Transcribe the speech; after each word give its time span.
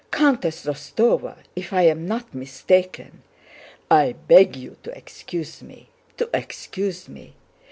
Countess 0.09 0.65
Rostóva, 0.65 1.35
if 1.55 1.71
I 1.71 1.83
am 1.83 2.07
not 2.07 2.33
mistaken... 2.33 3.21
I 3.91 4.13
beg 4.13 4.55
you 4.55 4.77
to 4.81 4.89
excuse 4.97 5.61
me, 5.61 5.89
to 6.17 6.27
excuse 6.33 7.07
me... 7.07 7.35